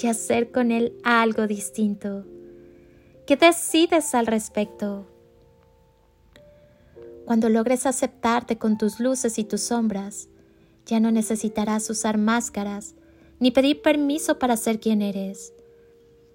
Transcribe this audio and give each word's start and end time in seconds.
y 0.00 0.06
hacer 0.06 0.50
con 0.50 0.70
él 0.70 0.98
algo 1.02 1.46
distinto. 1.46 2.24
¿Qué 3.26 3.36
decides 3.36 4.14
al 4.14 4.26
respecto? 4.26 5.06
Cuando 7.24 7.48
logres 7.48 7.86
aceptarte 7.86 8.58
con 8.58 8.76
tus 8.76 9.00
luces 9.00 9.38
y 9.38 9.44
tus 9.44 9.62
sombras, 9.62 10.28
ya 10.84 11.00
no 11.00 11.10
necesitarás 11.10 11.88
usar 11.88 12.18
máscaras 12.18 12.94
ni 13.40 13.50
pedir 13.50 13.80
permiso 13.80 14.38
para 14.38 14.56
ser 14.56 14.78
quien 14.78 15.00
eres. 15.00 15.54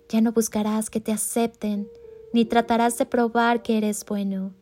Ya 0.10 0.22
no 0.22 0.32
buscarás 0.32 0.90
que 0.90 1.00
te 1.00 1.12
acepten 1.12 1.88
ni 2.34 2.46
tratarás 2.46 2.98
de 2.98 3.06
probar 3.06 3.62
que 3.62 3.78
eres 3.78 4.04
bueno. 4.06 4.54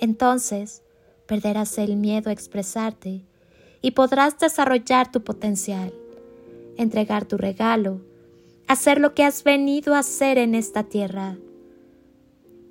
Entonces 0.00 0.82
perderás 1.26 1.76
el 1.78 1.96
miedo 1.96 2.30
a 2.30 2.32
expresarte 2.32 3.24
y 3.80 3.92
podrás 3.92 4.38
desarrollar 4.38 5.10
tu 5.10 5.24
potencial, 5.24 5.92
entregar 6.76 7.26
tu 7.26 7.36
regalo, 7.36 8.00
hacer 8.68 9.00
lo 9.00 9.14
que 9.14 9.24
has 9.24 9.44
venido 9.44 9.94
a 9.94 10.00
hacer 10.00 10.38
en 10.38 10.54
esta 10.54 10.84
tierra. 10.84 11.36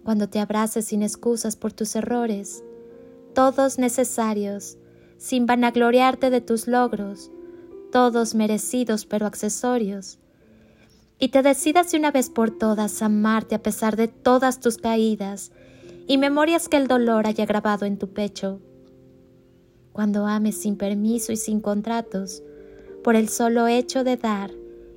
Cuando 0.03 0.27
te 0.29 0.39
abraces 0.39 0.85
sin 0.85 1.03
excusas 1.03 1.55
por 1.55 1.73
tus 1.73 1.95
errores, 1.95 2.63
todos 3.33 3.77
necesarios, 3.77 4.77
sin 5.17 5.45
vanagloriarte 5.45 6.29
de 6.29 6.41
tus 6.41 6.67
logros, 6.67 7.31
todos 7.91 8.33
merecidos 8.33 9.05
pero 9.05 9.25
accesorios, 9.25 10.17
y 11.19 11.29
te 11.29 11.43
decidas 11.43 11.91
de 11.91 11.99
una 11.99 12.09
vez 12.11 12.31
por 12.31 12.49
todas 12.49 13.01
amarte 13.03 13.53
a 13.53 13.61
pesar 13.61 13.95
de 13.95 14.07
todas 14.07 14.59
tus 14.59 14.77
caídas 14.77 15.51
y 16.07 16.17
memorias 16.17 16.67
que 16.67 16.77
el 16.77 16.87
dolor 16.87 17.27
haya 17.27 17.45
grabado 17.45 17.85
en 17.85 17.99
tu 17.99 18.09
pecho. 18.09 18.59
Cuando 19.91 20.25
ames 20.25 20.59
sin 20.59 20.77
permiso 20.77 21.31
y 21.31 21.37
sin 21.37 21.59
contratos, 21.61 22.41
por 23.03 23.15
el 23.15 23.29
solo 23.29 23.67
hecho 23.67 24.03
de 24.03 24.17
dar 24.17 24.51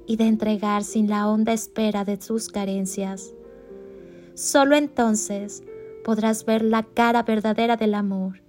y 0.07 0.17
de 0.17 0.25
entregar 0.25 0.85
sin 0.85 1.09
la 1.09 1.29
honda 1.29 1.53
espera 1.53 2.05
de 2.05 2.21
sus 2.21 2.49
carencias. 2.49 3.33
Solo 4.35 4.77
entonces 4.77 5.63
podrás 6.05 6.45
ver 6.45 6.63
la 6.63 6.83
cara 6.83 7.23
verdadera 7.23 7.77
del 7.77 7.95
amor 7.95 8.43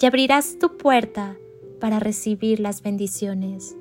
y 0.00 0.06
abrirás 0.06 0.58
tu 0.58 0.76
puerta 0.76 1.36
para 1.78 1.98
recibir 1.98 2.60
las 2.60 2.82
bendiciones. 2.82 3.76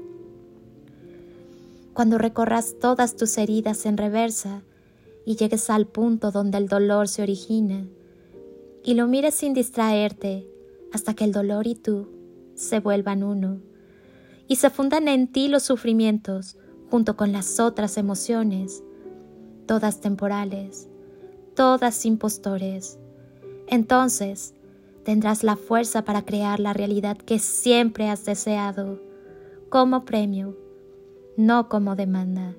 Cuando 1.94 2.18
recorras 2.18 2.76
todas 2.80 3.16
tus 3.16 3.38
heridas 3.38 3.86
en 3.86 3.98
reversa 3.98 4.64
y 5.26 5.36
llegues 5.36 5.70
al 5.70 5.86
punto 5.86 6.32
donde 6.32 6.58
el 6.58 6.68
dolor 6.68 7.08
se 7.08 7.22
origina, 7.22 7.86
y 8.84 8.94
lo 8.94 9.08
mires 9.08 9.36
sin 9.36 9.54
distraerte 9.54 10.48
hasta 10.94 11.14
que 11.14 11.26
el 11.26 11.32
dolor 11.32 11.68
y 11.68 11.76
tú 11.76 12.08
se 12.56 12.80
vuelvan 12.80 13.24
uno, 13.24 13.60
y 14.50 14.58
se 14.58 14.70
fundan 14.70 15.08
en 15.08 15.28
ti 15.28 15.48
los 15.48 15.64
sufrimientos 15.64 16.58
junto 16.90 17.16
con 17.16 17.32
las 17.32 17.60
otras 17.60 17.98
emociones, 17.98 18.84
todas 19.68 20.02
temporales, 20.02 20.90
todas 21.56 22.06
impostores. 22.06 22.98
Entonces 23.68 24.56
tendrás 25.06 25.44
la 25.44 25.56
fuerza 25.56 26.04
para 26.04 26.26
crear 26.26 26.60
la 26.60 26.74
realidad 26.74 27.16
que 27.16 27.38
siempre 27.40 28.10
has 28.10 28.26
deseado, 28.26 29.00
como 29.70 30.04
premio 30.04 30.58
no 31.38 31.70
como 31.70 31.96
demanda. 31.96 32.54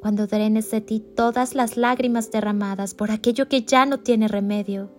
Cuando 0.00 0.28
drenes 0.28 0.70
de 0.70 0.80
ti 0.80 1.00
todas 1.00 1.56
las 1.56 1.76
lágrimas 1.76 2.30
derramadas 2.30 2.94
por 2.94 3.10
aquello 3.10 3.48
que 3.48 3.62
ya 3.62 3.84
no 3.84 3.98
tiene 3.98 4.28
remedio, 4.28 4.90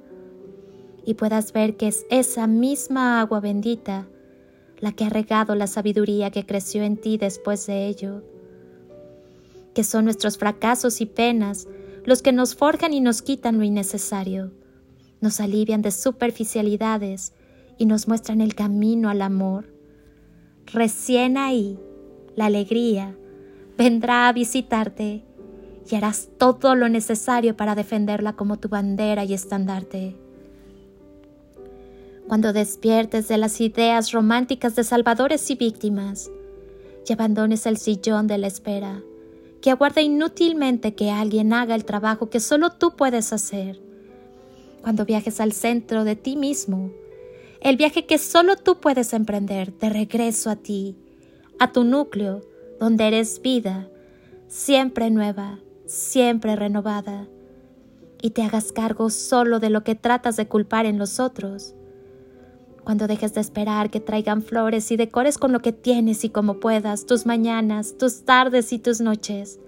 y 1.06 1.14
puedas 1.14 1.54
ver 1.54 1.78
que 1.78 1.88
es 1.88 2.06
esa 2.10 2.48
misma 2.48 3.22
agua 3.22 3.40
bendita 3.40 4.08
la 4.80 4.92
que 4.92 5.06
ha 5.06 5.10
regado 5.10 5.56
la 5.56 5.68
sabiduría 5.68 6.32
que 6.32 6.46
creció 6.46 6.84
en 6.84 6.98
ti 6.98 7.18
después 7.18 7.66
de 7.68 7.88
ello, 7.88 8.24
que 9.74 9.84
son 9.84 10.06
nuestros 10.06 10.38
fracasos 10.38 11.02
y 11.02 11.06
penas 11.06 11.68
los 12.06 12.22
que 12.22 12.32
nos 12.32 12.56
forjan 12.56 12.94
y 12.94 13.02
nos 13.02 13.22
quitan 13.22 13.58
lo 13.58 13.64
innecesario, 13.64 14.52
nos 15.22 15.40
alivian 15.40 15.82
de 15.82 15.92
superficialidades 15.92 17.34
y 17.78 17.86
nos 17.86 18.08
muestran 18.08 18.42
el 18.42 18.56
camino 18.56 19.10
al 19.10 19.22
amor. 19.22 19.74
Recién 20.72 21.38
ahí 21.38 21.78
la 22.36 22.46
alegría, 22.46 23.18
vendrá 23.78 24.28
a 24.28 24.34
visitarte 24.34 25.26
y 25.90 25.96
harás 25.96 26.30
todo 26.38 26.76
lo 26.76 26.88
necesario 26.88 27.58
para 27.58 27.76
defenderla 27.76 28.34
como 28.34 28.58
tu 28.58 28.70
bandera 28.70 29.26
y 29.26 29.34
estandarte. 29.34 30.16
Cuando 32.30 32.54
despiertes 32.54 33.28
de 33.28 33.40
las 33.40 33.60
ideas 33.60 34.12
románticas 34.12 34.76
de 34.76 34.84
salvadores 34.84 35.50
y 35.50 35.56
víctimas 35.56 36.30
y 37.08 37.12
abandones 37.12 37.66
el 37.66 37.78
sillón 37.78 38.28
de 38.28 38.38
la 38.38 38.46
espera, 38.46 39.02
que 39.64 39.72
aguarda 39.72 40.04
inútilmente 40.04 40.94
que 40.94 41.10
alguien 41.10 41.54
haga 41.54 41.74
el 41.74 41.86
trabajo 41.86 42.30
que 42.30 42.40
solo 42.40 42.70
tú 42.70 42.96
puedes 42.96 43.34
hacer. 43.34 43.82
Cuando 44.84 45.06
viajes 45.06 45.42
al 45.42 45.54
centro 45.54 46.04
de 46.04 46.16
ti 46.16 46.36
mismo, 46.36 46.92
el 47.62 47.78
viaje 47.78 48.06
que 48.06 48.20
solo 48.20 48.58
tú 48.58 48.80
puedes 48.80 49.14
emprender 49.14 49.74
de 49.80 49.90
regreso 49.90 50.52
a 50.52 50.56
ti, 50.56 50.96
a 51.58 51.72
tu 51.72 51.84
núcleo, 51.84 52.44
donde 52.80 53.08
eres 53.08 53.42
vida, 53.42 53.90
siempre 54.48 55.10
nueva, 55.10 55.58
siempre 55.88 56.56
renovada, 56.56 57.28
y 58.22 58.30
te 58.30 58.44
hagas 58.44 58.72
cargo 58.72 59.10
solo 59.10 59.60
de 59.60 59.72
lo 59.72 59.84
que 59.84 59.96
tratas 59.96 60.38
de 60.38 60.48
culpar 60.48 60.86
en 60.86 61.00
los 61.00 61.20
otros. 61.20 61.74
Cuando 62.84 63.08
dejes 63.08 63.34
de 63.34 63.42
esperar 63.42 63.90
que 63.90 64.00
traigan 64.00 64.42
flores 64.42 64.92
y 64.92 64.98
decores 64.98 65.38
con 65.38 65.52
lo 65.52 65.60
que 65.60 65.72
tienes 65.72 66.24
y 66.24 66.30
como 66.30 66.60
puedas 66.60 67.06
tus 67.06 67.26
mañanas, 67.26 67.98
tus 67.98 68.24
tardes 68.24 68.74
y 68.74 68.80
tus 68.80 69.02
noches, 69.02 69.60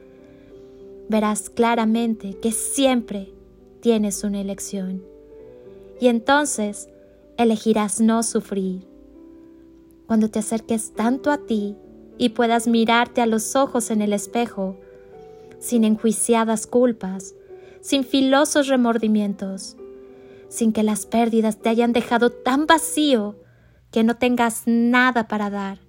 verás 1.10 1.50
claramente 1.50 2.38
que 2.40 2.52
siempre 2.52 3.34
tienes 3.82 4.24
una 4.24 4.42
elección. 4.42 5.04
Y 6.00 6.08
entonces 6.08 6.90
elegirás 7.38 8.02
no 8.02 8.24
sufrir 8.24 8.88
cuando 10.08 10.30
te 10.30 10.40
acerques 10.40 10.94
tanto 10.94 11.32
a 11.32 11.38
ti 11.38 11.76
y 12.18 12.30
puedas 12.30 12.68
mirarte 12.68 13.22
a 13.22 13.26
los 13.26 13.56
ojos 13.56 13.92
en 13.92 14.02
el 14.02 14.14
espejo, 14.14 14.76
sin 15.60 15.84
enjuiciadas 15.84 16.68
culpas, 16.68 17.34
sin 17.80 18.04
filosos 18.04 18.68
remordimientos, 18.68 19.78
sin 20.52 20.74
que 20.74 20.84
las 20.84 21.06
pérdidas 21.06 21.60
te 21.60 21.70
hayan 21.70 21.94
dejado 21.94 22.30
tan 22.30 22.68
vacío 22.68 23.38
que 23.90 24.04
no 24.04 24.18
tengas 24.18 24.64
nada 24.66 25.30
para 25.30 25.50
dar. 25.50 25.80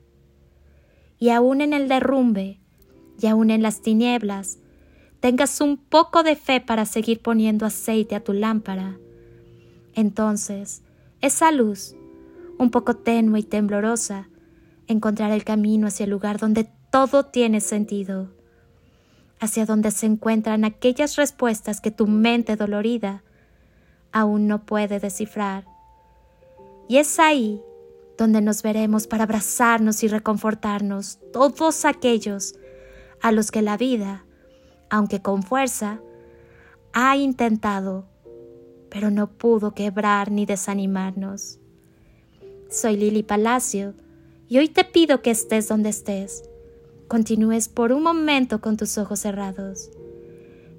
Y 1.18 1.30
aún 1.30 1.60
en 1.60 1.72
el 1.72 1.88
derrumbe, 1.88 2.60
y 3.20 3.26
aún 3.26 3.50
en 3.50 3.60
las 3.60 3.82
tinieblas, 3.82 4.58
tengas 5.18 5.60
un 5.60 5.76
poco 5.76 6.22
de 6.22 6.36
fe 6.36 6.60
para 6.60 6.86
seguir 6.86 7.20
poniendo 7.22 7.66
aceite 7.66 8.14
a 8.14 8.22
tu 8.22 8.32
lámpara. 8.32 8.98
Entonces, 9.94 10.82
esa 11.20 11.50
luz 11.50 11.96
un 12.56 12.70
poco 12.70 12.94
tenue 12.94 13.40
y 13.40 13.42
temblorosa, 13.42 14.28
encontrar 14.86 15.32
el 15.32 15.42
camino 15.42 15.88
hacia 15.88 16.04
el 16.04 16.10
lugar 16.10 16.38
donde 16.38 16.68
todo 16.92 17.24
tiene 17.24 17.60
sentido, 17.60 18.30
hacia 19.41 19.66
donde 19.66 19.91
se 19.91 20.06
encuentran 20.06 20.65
aquellas 20.65 21.16
respuestas 21.16 21.80
que 21.80 21.91
tu 21.91 22.06
mente 22.06 22.54
dolorida 22.54 23.24
aún 24.12 24.47
no 24.47 24.64
puede 24.64 25.00
descifrar. 25.00 25.64
Y 26.88 26.98
es 26.98 27.18
ahí 27.18 27.60
donde 28.18 28.41
nos 28.41 28.62
veremos 28.62 29.06
para 29.06 29.24
abrazarnos 29.24 30.03
y 30.03 30.09
reconfortarnos 30.09 31.18
todos 31.32 31.84
aquellos 31.84 32.54
a 33.20 33.32
los 33.32 33.50
que 33.50 33.62
la 33.62 33.76
vida, 33.76 34.24
aunque 34.91 35.22
con 35.22 35.42
fuerza, 35.42 36.00
ha 36.92 37.16
intentado, 37.16 38.06
pero 38.91 39.10
no 39.10 39.30
pudo 39.30 39.74
quebrar 39.74 40.30
ni 40.30 40.44
desanimarnos. 40.44 41.58
Soy 42.68 42.97
Lili 42.97 43.22
Palacio 43.22 43.94
y 44.48 44.58
hoy 44.58 44.68
te 44.68 44.84
pido 44.84 45.22
que 45.22 45.30
estés 45.30 45.68
donde 45.68 45.88
estés. 45.88 46.44
Continúes 47.08 47.68
por 47.68 47.92
un 47.92 48.03
momento 48.03 48.60
con 48.60 48.76
tus 48.76 48.98
ojos 48.98 49.20
cerrados 49.20 49.91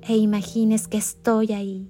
e 0.02 0.18
imagines 0.18 0.88
que 0.88 0.98
estoy 0.98 1.54
ahí, 1.54 1.90